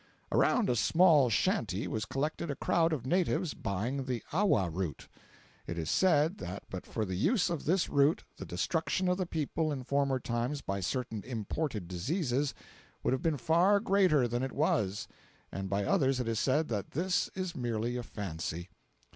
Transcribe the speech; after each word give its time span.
Around 0.31 0.67
a 0.67 0.75
small 0.75 1.29
shanty 1.29 1.87
was 1.87 2.05
collected 2.05 2.49
a 2.49 2.55
crowd 2.55 2.91
of 2.91 3.05
natives 3.05 3.53
buying 3.53 4.05
the 4.05 4.23
awa 4.33 4.67
root. 4.67 5.07
It 5.67 5.77
is 5.77 5.91
said 5.91 6.39
that 6.39 6.63
but 6.71 6.87
for 6.87 7.05
the 7.05 7.13
use 7.13 7.51
of 7.51 7.65
this 7.65 7.87
root 7.87 8.23
the 8.37 8.43
destruction 8.47 9.07
of 9.07 9.17
the 9.17 9.27
people 9.27 9.71
in 9.71 9.83
former 9.83 10.19
times 10.19 10.61
by 10.61 10.79
certain 10.79 11.23
imported 11.23 11.87
diseases 11.87 12.55
would 13.03 13.13
have 13.13 13.21
been 13.21 13.37
far 13.37 13.79
greater 13.79 14.27
than 14.27 14.41
it 14.41 14.53
was, 14.53 15.07
and 15.51 15.69
by 15.69 15.85
others 15.85 16.19
it 16.19 16.27
is 16.27 16.39
said 16.39 16.67
that 16.69 16.93
this 16.93 17.29
is 17.35 17.55
merely 17.55 17.95
a 17.95 18.01
fancy. 18.01 18.69